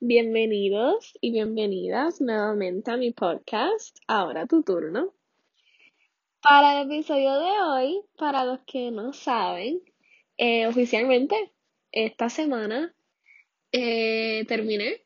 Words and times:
Bienvenidos 0.00 1.16
y 1.22 1.32
bienvenidas 1.32 2.20
nuevamente 2.20 2.90
a 2.90 2.98
mi 2.98 3.12
podcast. 3.12 3.96
Ahora 4.06 4.46
tu 4.46 4.62
turno. 4.62 5.14
Para 6.42 6.82
el 6.82 6.86
episodio 6.86 7.40
de 7.40 7.50
hoy, 7.62 8.02
para 8.18 8.44
los 8.44 8.60
que 8.66 8.90
no 8.90 9.14
saben, 9.14 9.80
eh, 10.36 10.66
oficialmente 10.66 11.50
esta 11.92 12.28
semana 12.28 12.94
eh, 13.72 14.44
terminé 14.46 15.02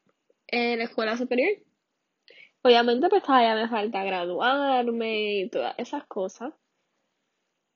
en 0.49 0.79
la 0.79 0.85
escuela 0.87 1.17
superior. 1.17 1.51
Obviamente 2.63 3.09
pues 3.09 3.23
todavía 3.23 3.55
me 3.55 3.69
falta 3.69 4.03
graduarme 4.03 5.43
y 5.43 5.51
todas 5.51 5.77
esas 5.79 6.05
cosas. 6.07 6.53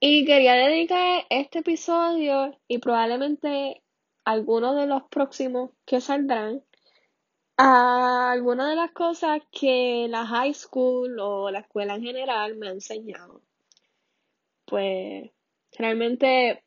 Y 0.00 0.24
quería 0.24 0.54
dedicar 0.54 1.26
este 1.30 1.60
episodio 1.60 2.58
y 2.66 2.78
probablemente 2.78 3.84
algunos 4.24 4.74
de 4.74 4.88
los 4.88 5.04
próximos 5.04 5.70
que 5.86 6.00
saldrán 6.00 6.64
algunas 7.56 8.70
de 8.70 8.76
las 8.76 8.92
cosas 8.92 9.40
que 9.50 10.06
la 10.08 10.26
high 10.26 10.54
school 10.54 11.18
o 11.20 11.50
la 11.50 11.60
escuela 11.60 11.94
en 11.94 12.02
general 12.02 12.56
me 12.56 12.68
ha 12.68 12.72
enseñado. 12.72 13.42
Pues 14.64 15.30
realmente 15.72 16.64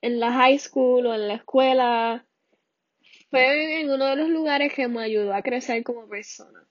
en 0.00 0.20
la 0.20 0.32
high 0.32 0.58
school 0.58 1.06
o 1.06 1.14
en 1.14 1.28
la 1.28 1.34
escuela 1.34 2.26
fue 3.30 3.80
en 3.80 3.90
uno 3.90 4.06
de 4.06 4.16
los 4.16 4.28
lugares 4.28 4.74
que 4.74 4.88
me 4.88 5.02
ayudó 5.02 5.32
a 5.34 5.42
crecer 5.42 5.82
como 5.84 6.08
persona. 6.08 6.68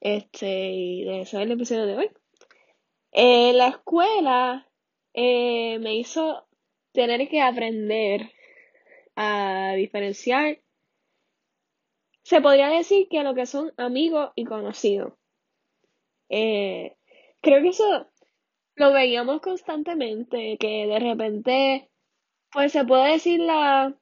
Este, 0.00 0.70
y 0.72 1.04
de 1.04 1.20
eso 1.22 1.38
es 1.38 1.44
el 1.44 1.52
episodio 1.52 1.86
de 1.86 1.96
hoy. 1.96 2.10
Eh, 3.12 3.52
la 3.52 3.68
escuela 3.68 4.68
eh, 5.12 5.78
me 5.78 5.94
hizo 5.94 6.46
tener 6.92 7.28
que 7.28 7.40
aprender 7.40 8.32
a 9.16 9.74
diferenciar. 9.76 10.63
Se 12.24 12.40
podría 12.40 12.68
decir 12.70 13.06
que 13.08 13.22
lo 13.22 13.34
que 13.34 13.46
son 13.46 13.72
amigos 13.76 14.32
y 14.34 14.44
conocidos. 14.44 15.12
Eh, 16.30 16.96
creo 17.42 17.62
que 17.62 17.68
eso 17.68 18.08
lo 18.76 18.92
veíamos 18.92 19.40
constantemente, 19.42 20.56
que 20.58 20.86
de 20.86 20.98
repente, 20.98 21.90
pues 22.50 22.72
se 22.72 22.84
puede 22.84 23.12
decir 23.12 23.40
la, 23.40 23.94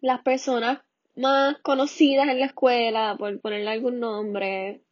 las 0.00 0.22
personas 0.22 0.80
más 1.14 1.58
conocidas 1.62 2.28
en 2.28 2.40
la 2.40 2.46
escuela, 2.46 3.16
por 3.16 3.40
ponerle 3.40 3.70
algún 3.70 4.00
nombre, 4.00 4.82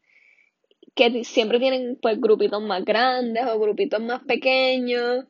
que 0.94 1.24
siempre 1.24 1.58
tienen 1.58 1.98
pues 2.00 2.20
grupitos 2.20 2.62
más 2.62 2.84
grandes 2.84 3.44
o 3.46 3.58
grupitos 3.58 4.00
más 4.00 4.22
pequeños. 4.24 5.26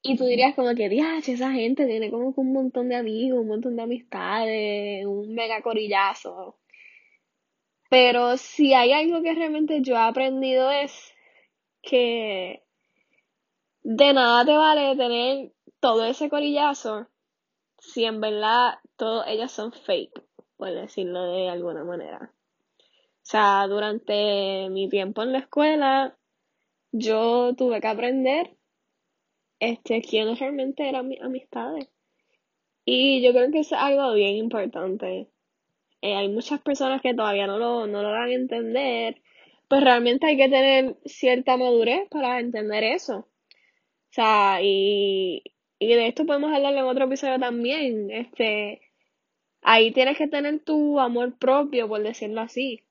Y 0.00 0.16
tú 0.16 0.26
dirías 0.26 0.54
como 0.54 0.74
que, 0.76 0.88
diache, 0.88 1.32
esa 1.32 1.50
gente 1.50 1.86
tiene 1.86 2.10
como 2.10 2.32
un 2.36 2.52
montón 2.52 2.88
de 2.88 2.94
amigos, 2.94 3.40
un 3.40 3.48
montón 3.48 3.74
de 3.76 3.82
amistades, 3.82 5.06
un 5.06 5.34
mega 5.34 5.60
corillazo. 5.60 6.56
Pero 7.88 8.36
si 8.36 8.74
hay 8.74 8.92
algo 8.92 9.22
que 9.22 9.34
realmente 9.34 9.80
yo 9.82 9.94
he 9.94 9.98
aprendido 9.98 10.70
es 10.70 11.14
que 11.82 12.62
de 13.82 14.12
nada 14.12 14.44
te 14.44 14.56
vale 14.56 14.96
tener 14.96 15.52
todo 15.80 16.04
ese 16.04 16.28
corillazo 16.28 17.08
si 17.78 18.04
en 18.04 18.20
verdad 18.20 18.74
todos 18.96 19.24
ellos 19.28 19.52
son 19.52 19.72
fake, 19.72 20.22
por 20.56 20.70
decirlo 20.72 21.32
de 21.32 21.48
alguna 21.48 21.84
manera. 21.84 22.32
O 22.80 23.30
sea, 23.30 23.66
durante 23.68 24.68
mi 24.70 24.88
tiempo 24.88 25.22
en 25.22 25.32
la 25.32 25.38
escuela, 25.38 26.16
yo 26.92 27.54
tuve 27.56 27.80
que 27.80 27.86
aprender 27.86 28.56
este, 29.60 30.02
quiénes 30.02 30.38
realmente 30.38 30.88
eran 30.88 31.08
mis 31.08 31.20
amistades. 31.20 31.88
Y 32.84 33.22
yo 33.22 33.32
creo 33.32 33.50
que 33.50 33.60
es 33.60 33.72
algo 33.72 34.14
bien 34.14 34.36
importante. 34.36 35.28
Eh, 36.02 36.14
hay 36.14 36.28
muchas 36.28 36.60
personas 36.62 37.02
que 37.02 37.14
todavía 37.14 37.46
no 37.46 37.58
lo, 37.58 37.86
no 37.86 38.02
lo 38.02 38.08
a 38.10 38.30
entender, 38.30 39.20
pues 39.68 39.82
realmente 39.82 40.26
hay 40.26 40.36
que 40.36 40.48
tener 40.48 40.96
cierta 41.04 41.56
madurez 41.56 42.08
para 42.10 42.40
entender 42.40 42.84
eso. 42.84 43.18
O 43.18 43.28
sea, 44.12 44.60
y, 44.62 45.42
y 45.78 45.88
de 45.94 46.08
esto 46.08 46.26
podemos 46.26 46.52
hablar 46.54 46.74
en 46.74 46.84
otro 46.84 47.06
episodio 47.06 47.38
también. 47.38 48.10
Este, 48.10 48.80
ahí 49.62 49.92
tienes 49.92 50.18
que 50.18 50.28
tener 50.28 50.60
tu 50.64 51.00
amor 51.00 51.38
propio, 51.38 51.88
por 51.88 52.02
decirlo 52.02 52.40
así. 52.42 52.82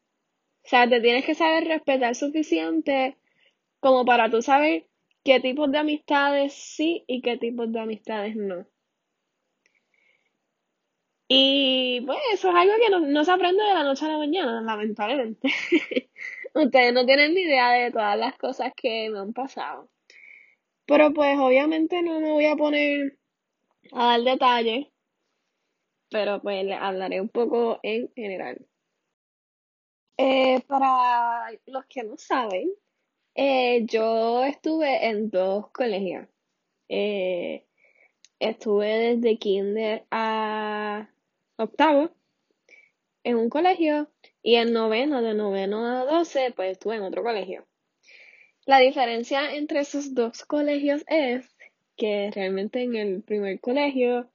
O 0.66 0.70
sea, 0.70 0.90
te 0.90 1.02
tienes 1.02 1.26
que 1.26 1.36
saber 1.36 1.66
respetar 1.66 2.16
suficiente 2.16 3.18
como 3.82 4.06
para 4.06 4.30
tú 4.30 4.42
saber 4.42 4.88
qué 5.24 5.40
tipos 5.42 5.72
de 5.72 5.80
amistades 5.80 6.54
sí 6.54 7.04
y 7.08 7.22
qué 7.22 7.38
tipos 7.38 7.72
de 7.72 7.80
amistades 7.82 8.36
no. 8.36 8.68
Y 11.28 12.02
pues 12.06 12.20
eso 12.34 12.50
es 12.50 12.56
algo 12.56 12.74
que 12.80 12.90
no, 12.90 13.26
se 13.26 13.32
aprende 13.32 13.62
de 13.64 13.74
la 13.74 13.84
noche 13.84 14.06
a 14.06 14.10
la 14.10 14.18
mañana, 14.18 14.62
lamentablemente. 14.62 15.50
Ustedes 16.54 16.94
no 16.94 17.06
tienen 17.06 17.34
ni 17.34 17.42
idea 17.42 17.72
de 17.72 17.92
todas 17.92 18.18
las 18.18 18.38
cosas 18.38 18.72
que 18.76 19.10
me 19.10 19.20
han 19.20 19.34
pasado. 19.34 19.90
Pero 20.86 21.14
pues 21.14 21.38
obviamente 21.40 22.02
no 22.02 22.20
me 22.20 22.32
voy 22.32 22.46
a 22.46 22.56
poner 22.56 23.18
a 23.92 24.08
dar 24.08 24.22
detalles, 24.22 24.88
pero 26.10 26.42
pues 26.42 26.66
le 26.66 26.76
hablaré 26.76 27.22
un 27.22 27.30
poco 27.30 27.80
en 27.84 28.12
general. 28.16 28.66
Eh, 30.18 30.62
para 30.68 31.52
los 31.68 31.86
que 31.88 32.04
no 32.04 32.18
saben, 32.18 32.72
eh, 33.36 33.86
yo 33.86 34.44
estuve 34.46 35.08
en 35.08 35.30
dos 35.30 35.70
colegios. 35.72 36.28
Eh, 36.90 37.68
estuve 38.40 39.16
desde 39.16 39.38
kinder 39.38 40.06
a 40.12 41.10
octavo 41.58 42.12
en 43.24 43.36
un 43.38 43.50
colegio 43.50 44.10
y 44.42 44.56
en 44.56 44.74
noveno, 44.74 45.22
de 45.22 45.34
noveno 45.34 45.86
a 45.86 46.06
doce, 46.06 46.54
pues 46.56 46.72
estuve 46.72 46.96
en 46.96 47.04
otro 47.04 47.24
colegio. 47.24 47.68
La 48.66 48.80
diferencia 48.80 49.56
entre 49.56 49.80
esos 49.82 50.14
dos 50.14 50.46
colegios 50.46 51.04
es 51.08 51.56
que 51.96 52.32
realmente 52.34 52.82
en 52.82 52.96
el 52.96 53.24
primer 53.24 53.60
colegio 53.60 54.30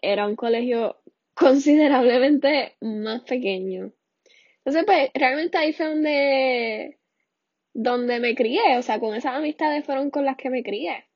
era 0.00 0.26
un 0.26 0.36
colegio 0.36 1.02
considerablemente 1.34 2.76
más 2.80 3.22
pequeño. 3.22 3.92
Entonces, 4.58 4.84
pues, 4.86 5.10
realmente 5.14 5.58
ahí 5.58 5.72
fue 5.72 5.86
donde, 5.86 6.98
donde 7.74 8.20
me 8.20 8.34
crié, 8.34 8.78
o 8.78 8.82
sea, 8.82 9.00
con 9.00 9.14
esas 9.14 9.34
amistades 9.34 9.84
fueron 9.84 10.10
con 10.10 10.24
las 10.24 10.36
que 10.36 10.50
me 10.50 10.62
crié. 10.62 11.06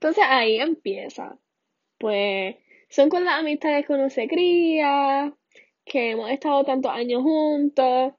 Entonces 0.00 0.24
ahí 0.26 0.58
empieza. 0.58 1.38
Pues, 1.98 2.56
son 2.90 3.08
con 3.08 3.24
las 3.24 3.38
amistades 3.38 3.86
que 3.86 3.92
uno 3.92 4.10
se 4.10 4.28
cría, 4.28 5.32
que 5.84 6.10
hemos 6.10 6.30
estado 6.30 6.64
tantos 6.64 6.92
años 6.92 7.22
juntos. 7.22 8.14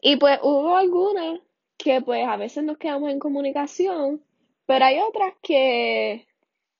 Y 0.00 0.16
pues 0.16 0.38
hubo 0.42 0.76
algunas 0.76 1.40
que 1.78 2.02
pues 2.02 2.26
a 2.26 2.36
veces 2.36 2.62
nos 2.62 2.78
quedamos 2.78 3.10
en 3.10 3.18
comunicación, 3.18 4.22
pero 4.66 4.84
hay 4.84 4.98
otras 5.00 5.34
que, 5.42 6.26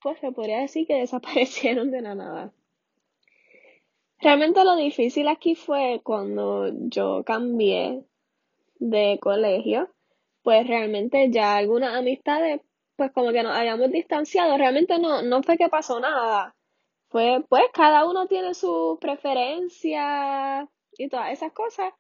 pues 0.02 0.18
se 0.20 0.30
podría 0.32 0.60
decir 0.60 0.86
que 0.86 0.94
desaparecieron 1.00 1.90
de 1.90 2.02
la 2.02 2.14
nada. 2.14 2.52
Realmente 4.20 4.62
lo 4.62 4.76
difícil 4.76 5.26
aquí 5.26 5.56
fue 5.56 6.00
cuando 6.04 6.70
yo 6.88 7.24
cambié 7.24 8.04
de 8.76 9.18
colegio, 9.20 9.90
pues 10.42 10.66
realmente 10.66 11.30
ya 11.30 11.56
algunas 11.56 11.94
amistades, 11.96 12.60
pues 12.96 13.10
como 13.12 13.32
que 13.32 13.42
nos 13.42 13.56
habíamos 13.56 13.90
distanciado, 13.90 14.56
realmente 14.58 14.98
no, 14.98 15.22
no 15.22 15.42
fue 15.42 15.56
que 15.56 15.68
pasó 15.68 15.98
nada, 15.98 16.54
fue 17.12 17.44
pues 17.48 17.64
cada 17.74 18.06
uno 18.08 18.26
tiene 18.26 18.54
su 18.54 18.98
preferencia 19.00 20.68
y 20.98 21.08
todas 21.08 21.32
esas 21.32 21.52
cosas, 21.52 21.92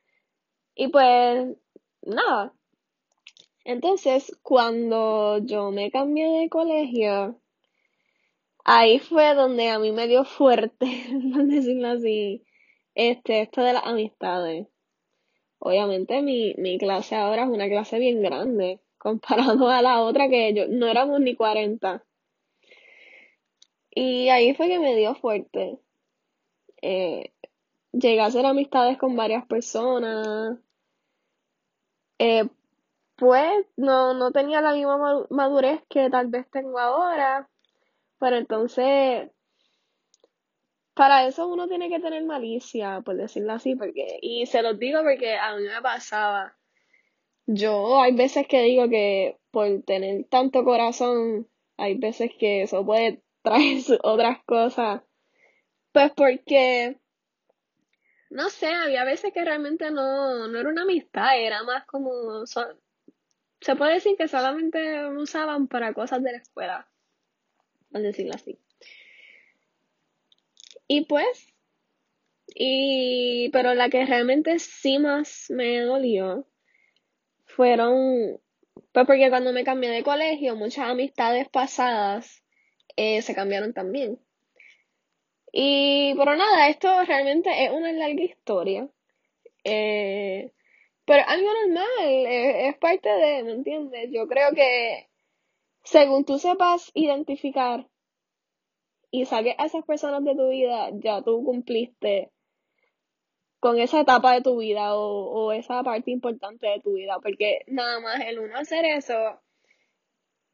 y 0.74 0.88
pues 0.88 1.56
nada. 2.02 2.54
Entonces, 3.64 4.36
cuando 4.42 5.38
yo 5.38 5.70
me 5.70 5.90
cambié 5.90 6.28
de 6.40 6.48
colegio, 6.48 7.40
ahí 8.64 8.98
fue 8.98 9.34
donde 9.34 9.68
a 9.70 9.78
mí 9.78 9.92
me 9.92 10.08
dio 10.08 10.24
fuerte, 10.24 10.86
por 11.34 11.44
decirlo 11.46 11.88
así, 11.88 12.44
este, 12.94 13.42
esto 13.42 13.62
de 13.62 13.74
las 13.74 13.84
amistades. 13.86 14.66
Obviamente 15.58 16.22
mi, 16.22 16.54
mi 16.58 16.78
clase 16.78 17.16
ahora 17.16 17.44
es 17.44 17.50
una 17.50 17.68
clase 17.68 17.98
bien 17.98 18.22
grande, 18.22 18.80
comparado 18.98 19.68
a 19.68 19.82
la 19.82 20.00
otra 20.02 20.28
que 20.28 20.54
yo, 20.54 20.66
no 20.68 20.86
éramos 20.88 21.20
ni 21.20 21.36
40. 21.36 22.04
Y 23.94 24.28
ahí 24.30 24.54
fue 24.54 24.68
que 24.68 24.78
me 24.78 24.96
dio 24.96 25.14
fuerte. 25.14 25.78
Eh, 26.80 27.32
llegué 27.92 28.20
a 28.20 28.26
hacer 28.26 28.46
amistades 28.46 28.96
con 28.98 29.16
varias 29.16 29.46
personas. 29.46 30.58
Eh, 32.18 32.48
pues 33.16 33.66
no, 33.76 34.14
no 34.14 34.32
tenía 34.32 34.60
la 34.62 34.72
misma 34.72 35.26
madurez 35.30 35.82
que 35.90 36.08
tal 36.10 36.28
vez 36.28 36.48
tengo 36.50 36.78
ahora. 36.78 37.48
Pero 38.18 38.36
entonces, 38.36 39.30
para 40.94 41.26
eso 41.26 41.48
uno 41.48 41.68
tiene 41.68 41.88
que 41.90 42.00
tener 42.00 42.24
malicia, 42.24 43.02
por 43.02 43.16
decirlo 43.16 43.52
así, 43.52 43.74
porque, 43.74 44.18
y 44.22 44.46
se 44.46 44.62
los 44.62 44.78
digo 44.78 45.02
porque 45.02 45.36
a 45.36 45.54
mí 45.56 45.64
me 45.64 45.82
pasaba. 45.82 46.56
Yo 47.46 48.00
hay 48.00 48.14
veces 48.14 48.46
que 48.46 48.62
digo 48.62 48.88
que 48.88 49.38
por 49.50 49.82
tener 49.82 50.24
tanto 50.30 50.64
corazón, 50.64 51.48
hay 51.76 51.98
veces 51.98 52.30
que 52.38 52.62
eso 52.62 52.86
puede 52.86 53.22
traer 53.42 53.82
otras 54.02 54.42
cosas. 54.44 55.02
Pues 55.92 56.10
porque 56.16 56.96
no 58.32 58.48
sé, 58.48 58.72
había 58.72 59.04
veces 59.04 59.32
que 59.32 59.44
realmente 59.44 59.90
no, 59.90 60.48
no 60.48 60.58
era 60.58 60.68
una 60.70 60.82
amistad, 60.82 61.38
era 61.38 61.62
más 61.64 61.84
como, 61.84 62.46
se 62.46 63.76
puede 63.76 63.94
decir 63.94 64.16
que 64.16 64.26
solamente 64.26 65.06
usaban 65.08 65.68
para 65.68 65.92
cosas 65.92 66.22
de 66.22 66.32
la 66.32 66.38
escuela, 66.38 66.88
al 67.92 68.02
decirlo 68.02 68.32
así. 68.34 68.58
Y 70.88 71.04
pues, 71.04 71.54
y, 72.54 73.50
pero 73.50 73.74
la 73.74 73.90
que 73.90 74.06
realmente 74.06 74.58
sí 74.58 74.98
más 74.98 75.50
me 75.50 75.80
dolió 75.80 76.46
fueron, 77.44 78.40
pues 78.92 79.06
porque 79.06 79.28
cuando 79.28 79.52
me 79.52 79.64
cambié 79.64 79.90
de 79.90 80.02
colegio, 80.02 80.56
muchas 80.56 80.88
amistades 80.88 81.50
pasadas 81.50 82.41
eh, 82.96 83.22
se 83.22 83.34
cambiaron 83.34 83.72
también. 83.72 84.18
Y, 85.52 86.14
pero 86.16 86.34
nada, 86.36 86.68
esto 86.68 86.88
realmente 87.04 87.64
es 87.64 87.70
una 87.70 87.92
larga 87.92 88.22
historia. 88.22 88.88
Eh, 89.64 90.52
pero 91.04 91.22
algo 91.26 91.48
normal, 91.52 91.86
eh, 92.06 92.68
es 92.68 92.76
parte 92.78 93.08
de, 93.08 93.42
¿me 93.44 93.52
entiendes? 93.52 94.10
Yo 94.12 94.26
creo 94.28 94.52
que 94.54 95.08
según 95.84 96.24
tú 96.24 96.38
sepas 96.38 96.90
identificar 96.94 97.86
y 99.10 99.26
saques 99.26 99.54
a 99.58 99.66
esas 99.66 99.84
personas 99.84 100.24
de 100.24 100.34
tu 100.34 100.48
vida, 100.48 100.90
ya 100.94 101.22
tú 101.22 101.44
cumpliste 101.44 102.30
con 103.60 103.78
esa 103.78 104.00
etapa 104.00 104.34
de 104.34 104.42
tu 104.42 104.58
vida 104.58 104.96
o, 104.96 105.26
o 105.30 105.52
esa 105.52 105.82
parte 105.82 106.10
importante 106.10 106.66
de 106.66 106.80
tu 106.80 106.94
vida, 106.94 107.18
porque 107.22 107.60
nada 107.66 108.00
más 108.00 108.20
el 108.20 108.38
uno 108.38 108.56
hacer 108.56 108.84
eso, 108.84 109.40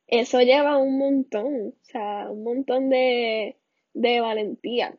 eso 0.09 0.41
lleva 0.41 0.79
un 0.79 0.99
montón, 0.99 1.69
o 1.69 1.85
sea, 1.85 2.29
un 2.31 2.43
montón 2.43 2.89
de, 2.91 3.57
de 3.95 4.21
valentía. 4.21 4.99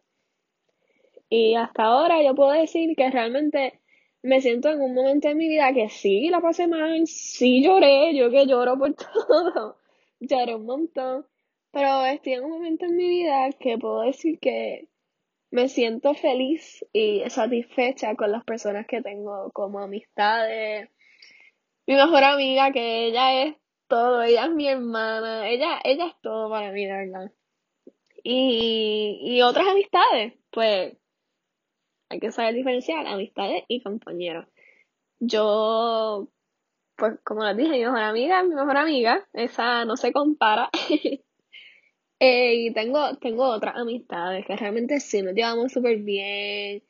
Y 1.29 1.55
hasta 1.55 1.83
ahora 1.83 2.23
yo 2.23 2.35
puedo 2.35 2.51
decir 2.51 2.95
que 2.95 3.09
realmente 3.09 3.79
me 4.21 4.41
siento 4.41 4.69
en 4.69 4.81
un 4.81 4.93
momento 4.93 5.27
de 5.27 5.35
mi 5.35 5.47
vida 5.47 5.73
que 5.73 5.89
sí 5.89 6.29
la 6.29 6.41
pasé 6.41 6.67
mal, 6.67 7.07
sí 7.07 7.63
lloré, 7.63 8.15
yo 8.15 8.29
que 8.29 8.45
lloro 8.45 8.77
por 8.77 8.93
todo, 9.27 9.77
lloré 10.19 10.55
un 10.55 10.65
montón, 10.65 11.25
pero 11.71 12.05
estoy 12.05 12.33
en 12.33 12.45
un 12.45 12.51
momento 12.51 12.85
en 12.85 12.95
mi 12.95 13.07
vida 13.07 13.49
que 13.59 13.77
puedo 13.77 14.01
decir 14.01 14.39
que 14.39 14.89
me 15.51 15.69
siento 15.69 16.13
feliz 16.13 16.85
y 16.93 17.23
satisfecha 17.29 18.15
con 18.15 18.31
las 18.31 18.43
personas 18.43 18.85
que 18.87 19.01
tengo 19.01 19.51
como 19.51 19.79
amistades. 19.79 20.89
Mi 21.87 21.95
mejor 21.95 22.23
amiga, 22.23 22.71
que 22.71 23.07
ella 23.07 23.43
es 23.43 23.55
todo, 23.89 24.21
ella 24.23 24.45
es 24.45 24.51
mi 24.51 24.67
hermana, 24.69 25.49
ella, 25.49 25.79
ella 25.83 26.07
es 26.07 26.15
todo 26.21 26.49
para 26.49 26.71
mí, 26.71 26.87
verdad. 26.87 27.31
Y, 28.23 29.19
y 29.21 29.41
otras 29.41 29.67
amistades, 29.67 30.33
pues 30.51 30.97
hay 32.09 32.19
que 32.19 32.31
saber 32.31 32.55
diferenciar 32.55 33.07
amistades 33.07 33.63
y 33.67 33.81
compañeros. 33.83 34.47
Yo, 35.19 36.29
pues 36.95 37.19
como 37.23 37.43
les 37.45 37.57
dije, 37.57 37.71
mi 37.71 37.79
mejor 37.79 37.99
amiga 38.01 38.43
mi 38.43 38.55
mejor 38.55 38.77
amiga, 38.77 39.27
esa 39.33 39.85
no 39.85 39.97
se 39.97 40.13
compara. 40.13 40.69
Eh, 42.21 42.55
y 42.55 42.73
tengo, 42.73 43.15
tengo 43.17 43.45
otras 43.47 43.77
amistades 43.77 44.45
que 44.45 44.55
realmente 44.57 44.99
sí 44.99 45.21
nos 45.21 45.33
llevamos 45.33 45.71
súper 45.71 45.99
bien. 45.99 46.83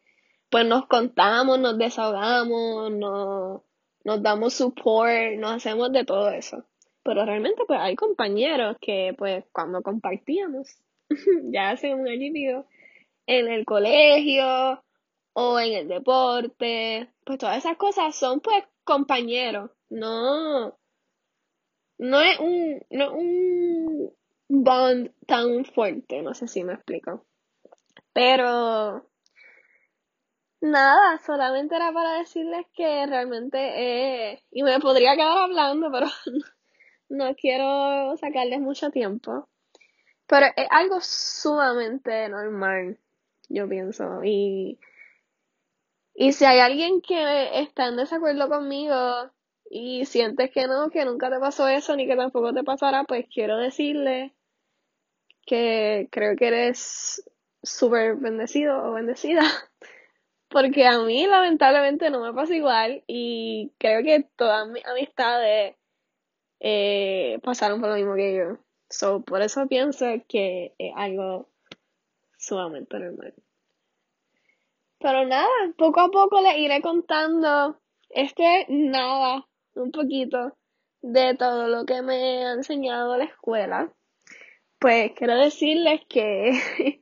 Pues 0.50 0.66
nos 0.66 0.88
contamos, 0.88 1.60
nos 1.60 1.78
desahogamos, 1.78 2.92
nos, 2.92 3.62
nos 4.04 4.24
damos 4.24 4.56
support, 4.56 5.38
nos 5.38 5.52
hacemos 5.52 5.92
de 5.92 6.04
todo 6.06 6.32
eso. 6.32 6.66
Pero 7.04 7.26
realmente 7.26 7.64
pues 7.68 7.80
hay 7.80 7.96
compañeros 7.96 8.78
que 8.82 9.14
pues 9.18 9.46
cuando 9.52 9.82
compartíamos, 9.82 10.68
ya 11.52 11.72
hace 11.72 11.94
un 11.94 12.08
año 12.08 12.28
y 12.28 12.32
pico, 12.32 12.66
en 13.26 13.48
el 13.48 13.66
colegio 13.66 14.84
o 15.34 15.60
en 15.60 15.74
el 15.74 15.88
deporte, 15.88 17.10
pues 17.26 17.38
todas 17.40 17.58
esas 17.58 17.78
cosas 17.78 18.16
son 18.16 18.40
pues 18.42 18.64
compañeros, 18.84 19.72
no, 19.90 20.76
no 22.00 22.22
es 22.22 22.40
un, 22.40 22.82
no 22.90 23.14
un 23.14 24.14
bond 24.48 25.12
tan 25.28 25.66
fuerte, 25.66 26.22
no 26.22 26.34
sé 26.34 26.48
si 26.48 26.64
me 26.64 26.74
explico. 26.74 27.26
Pero 28.14 29.06
nada, 30.62 31.20
solamente 31.26 31.76
era 31.76 31.92
para 31.94 32.14
decirles 32.20 32.66
que 32.74 33.06
realmente, 33.06 34.32
eh, 34.34 34.44
y 34.52 34.64
me 34.64 34.80
podría 34.80 35.16
quedar 35.16 35.38
hablando, 35.38 35.92
pero 35.92 36.08
no 37.10 37.36
quiero 37.36 38.16
sacarles 38.18 38.62
mucho 38.62 38.92
tiempo. 38.92 39.48
Pero 40.28 40.48
es 40.56 40.68
algo 40.70 41.00
sumamente 41.02 42.30
normal, 42.30 43.00
yo 43.50 43.68
pienso. 43.68 44.24
Y 44.24 44.80
y 46.22 46.34
si 46.34 46.44
hay 46.44 46.60
alguien 46.60 47.00
que 47.02 47.62
está 47.62 47.88
en 47.88 47.96
desacuerdo 47.96 48.50
conmigo 48.50 49.32
y 49.70 50.06
sientes 50.06 50.52
que 50.52 50.68
no, 50.68 50.90
que 50.90 51.06
nunca 51.06 51.30
te 51.30 51.40
pasó 51.40 51.70
eso 51.70 51.96
ni 51.96 52.08
que 52.08 52.18
tampoco 52.18 52.54
te 52.54 52.62
pasará, 52.66 53.06
pues 53.06 53.26
quiero 53.34 53.56
decirle 53.56 54.36
que 55.46 56.10
creo 56.12 56.36
que 56.36 56.48
eres 56.48 57.24
súper 57.64 58.18
bendecido 58.18 58.84
o 58.84 58.92
bendecida. 58.96 59.40
Porque 60.50 60.86
a 60.86 61.00
mí 61.00 61.26
lamentablemente 61.26 62.10
no 62.10 62.20
me 62.20 62.34
pasa 62.34 62.54
igual 62.54 63.02
y 63.08 63.72
creo 63.78 64.04
que 64.04 64.28
todas 64.36 64.68
mis 64.68 64.86
amistades 64.86 65.78
eh, 66.60 67.40
pasaron 67.44 67.80
por 67.82 67.90
lo 67.90 67.96
mismo 67.96 68.16
que 68.16 68.36
yo. 68.36 68.58
So, 68.90 69.22
por 69.22 69.42
eso 69.42 69.68
pienso 69.68 70.06
que 70.28 70.74
es 70.78 70.94
algo 70.96 71.50
sumamente 72.38 73.00
normal. 73.00 73.34
Pero 75.00 75.26
nada, 75.26 75.48
poco 75.78 76.02
a 76.02 76.10
poco 76.10 76.42
les 76.42 76.58
iré 76.58 76.82
contando 76.82 77.80
este 78.10 78.66
nada, 78.70 79.48
un 79.76 79.92
poquito 79.92 80.58
de 81.02 81.36
todo 81.36 81.68
lo 81.68 81.86
que 81.86 82.02
me 82.02 82.46
ha 82.46 82.54
enseñado 82.54 83.18
la 83.18 83.26
escuela. 83.26 83.94
Pues 84.80 85.12
quiero 85.16 85.36
decirles 85.36 86.02
que 86.10 86.52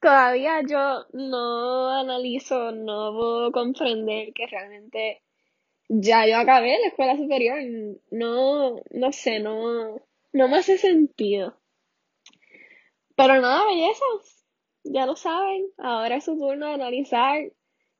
todavía 0.00 0.60
yo 0.68 1.06
no 1.12 1.90
analizo, 1.90 2.72
no 2.72 3.12
puedo 3.16 3.52
comprender 3.52 4.32
que 4.34 4.46
realmente 4.46 5.22
ya 5.88 6.26
yo 6.26 6.36
acabé 6.38 6.78
la 6.78 6.88
escuela 6.88 7.16
superior. 7.16 7.58
No, 8.10 8.76
no 8.90 9.12
sé, 9.12 9.40
no, 9.40 10.00
no 10.32 10.48
me 10.48 10.56
hace 10.56 10.78
sentido. 10.78 11.58
Pero 13.16 13.40
nada, 13.40 13.64
bellezas 13.66 14.38
ya 14.84 15.06
lo 15.06 15.16
saben, 15.16 15.66
ahora 15.78 16.16
es 16.16 16.24
su 16.24 16.36
turno 16.38 16.66
de 16.66 16.74
analizar 16.74 17.52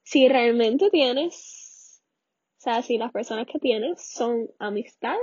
si 0.03 0.29
realmente 0.29 0.91
tienes, 0.91 2.03
o 2.59 2.61
sea, 2.61 2.83
si 2.83 2.99
las 2.99 3.13
personas 3.13 3.47
que 3.47 3.59
tienes 3.59 4.01
son 4.01 4.49
amistades 4.59 5.21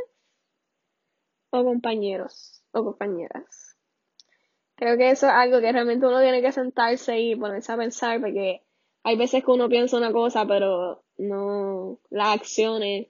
o 1.49 1.63
compañeros 1.63 2.63
o 2.71 2.83
compañeras. 2.83 3.77
Creo 4.75 4.97
que 4.97 5.09
eso 5.09 5.27
es 5.27 5.33
algo 5.33 5.61
que 5.61 5.71
realmente 5.71 6.05
uno 6.05 6.21
tiene 6.21 6.41
que 6.41 6.51
sentarse 6.51 7.19
y 7.19 7.35
ponerse 7.35 7.71
a 7.71 7.77
pensar 7.77 8.19
porque 8.19 8.61
hay 9.03 9.17
veces 9.17 9.43
que 9.43 9.51
uno 9.51 9.69
piensa 9.69 9.97
una 9.97 10.11
cosa 10.11 10.45
pero 10.45 11.04
no 11.17 11.99
las 12.09 12.39
acciones 12.39 13.07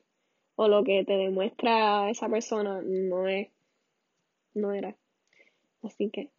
o 0.56 0.68
lo 0.68 0.84
que 0.84 1.04
te 1.06 1.14
demuestra 1.14 2.10
esa 2.10 2.30
persona 2.30 2.82
no 2.84 3.28
es 3.28 3.50
no 4.54 4.74
era. 4.74 4.96
Así 5.82 6.10
que 6.10 6.32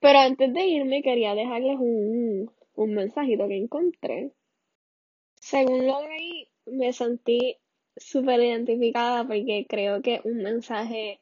pero 0.00 0.18
antes 0.18 0.52
de 0.52 0.66
irme 0.66 1.02
quería 1.02 1.34
dejarles 1.34 1.76
un, 1.78 2.50
un 2.74 2.94
mensajito 2.94 3.46
que 3.46 3.58
encontré. 3.58 4.32
Según 5.34 5.86
lo 5.86 6.02
leí, 6.08 6.48
me 6.66 6.92
sentí 6.94 7.58
súper 7.96 8.40
identificada 8.40 9.26
porque 9.26 9.66
creo 9.68 10.00
que 10.00 10.22
un 10.24 10.38
mensaje 10.38 11.20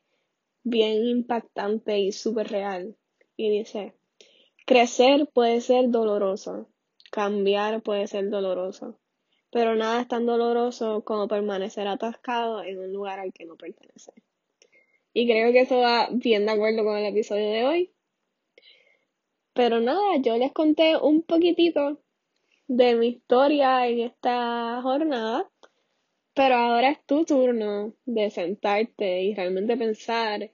bien 0.63 1.05
impactante 1.07 1.99
y 1.99 2.13
súper 2.13 2.49
real. 2.49 2.97
Y 3.37 3.51
dice, 3.51 3.95
crecer 4.65 5.29
puede 5.33 5.61
ser 5.61 5.91
doloroso, 5.91 6.69
cambiar 7.11 7.83
puede 7.83 8.07
ser 8.07 8.31
doloroso, 8.31 8.97
pero 9.51 9.75
nada 9.77 10.03
es 10.03 10.09
tan 10.09 10.27
doloroso 10.27 11.05
como 11.05 11.29
permanecer 11.29 11.87
atascado 11.87 12.63
en 12.63 12.79
un 12.79 12.93
lugar 12.93 13.19
al 13.19 13.33
que 13.33 13.47
no 13.47 13.57
pertenece. 13.57 14.13
Y 15.13 15.27
creo 15.27 15.53
que 15.53 15.61
eso 15.61 15.79
va 15.79 16.09
bien 16.11 16.47
de 16.47 16.53
acuerdo 16.53 16.85
con 16.85 16.97
el 16.97 17.07
episodio 17.07 17.51
de 17.51 17.65
hoy. 17.65 17.93
Pero 19.55 19.81
nada, 19.81 20.19
yo 20.23 20.37
les 20.37 20.53
conté 20.53 20.97
un 20.97 21.23
poquitito 21.23 22.01
de 22.69 22.95
mi 22.95 23.09
historia 23.09 23.89
en 23.89 24.01
esta 24.01 24.81
jornada, 24.83 25.51
pero 26.35 26.55
ahora 26.55 26.91
es 26.91 27.05
tu 27.07 27.25
turno 27.25 27.95
de 28.05 28.31
sentarte 28.31 29.23
y 29.23 29.35
realmente 29.35 29.77
pensar 29.77 30.53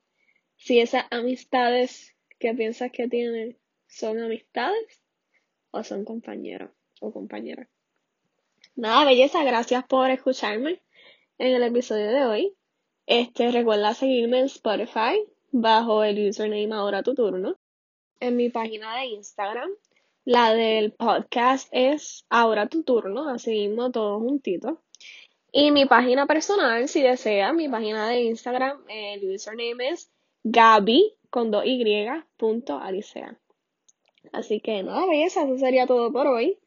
si 0.56 0.80
esas 0.80 1.04
amistades 1.10 2.14
que 2.38 2.54
piensas 2.54 2.92
que 2.92 3.08
tienes 3.08 3.56
son 3.86 4.20
amistades 4.20 5.02
o 5.72 5.82
son 5.82 6.04
compañeros 6.04 6.70
o 7.00 7.12
compañeras. 7.12 7.73
Nada, 8.76 9.04
belleza, 9.04 9.44
gracias 9.44 9.84
por 9.84 10.10
escucharme 10.10 10.82
en 11.38 11.54
el 11.54 11.62
episodio 11.62 12.10
de 12.10 12.24
hoy. 12.24 12.56
Este, 13.06 13.52
recuerda 13.52 13.94
seguirme 13.94 14.40
en 14.40 14.46
Spotify 14.46 15.24
bajo 15.52 16.02
el 16.02 16.28
username 16.28 16.74
ahora 16.74 17.04
tu 17.04 17.14
turno 17.14 17.56
en 18.18 18.34
mi 18.34 18.50
página 18.50 18.96
de 18.96 19.06
Instagram 19.06 19.70
La 20.24 20.54
del 20.54 20.90
podcast 20.90 21.68
es 21.70 22.24
Ahora 22.28 22.66
tu 22.66 22.82
turno, 22.82 23.28
así 23.28 23.68
mismo 23.68 23.92
todo 23.92 24.18
juntito. 24.18 24.82
Y 25.52 25.70
mi 25.70 25.86
página 25.86 26.26
personal, 26.26 26.88
si 26.88 27.00
desea, 27.00 27.52
mi 27.52 27.68
página 27.68 28.08
de 28.08 28.22
Instagram, 28.22 28.82
el 28.88 29.36
username 29.36 29.90
es 29.90 30.10
Gaby 30.42 31.14
con 31.30 31.52
dos 31.52 31.64
Y 31.64 32.04
punto 32.36 32.78
Alicea. 32.78 33.38
Así 34.32 34.58
que 34.58 34.82
nada, 34.82 35.06
belleza, 35.06 35.44
eso 35.44 35.58
sería 35.58 35.86
todo 35.86 36.12
por 36.12 36.26
hoy. 36.26 36.58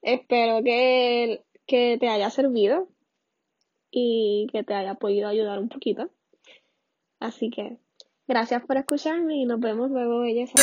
Espero 0.00 0.62
que, 0.64 1.44
que 1.70 1.98
te 2.00 2.08
haya 2.08 2.28
servido 2.30 2.88
y 3.92 4.48
que 4.50 4.64
te 4.64 4.74
haya 4.74 4.94
podido 4.96 5.28
ayudar 5.28 5.60
un 5.60 5.68
poquito. 5.68 6.10
Así 7.20 7.48
que 7.48 7.78
gracias 8.26 8.64
por 8.64 8.76
escucharme 8.76 9.36
y 9.36 9.44
nos 9.44 9.60
vemos 9.60 9.88
luego, 9.88 10.18
belleza. 10.18 10.54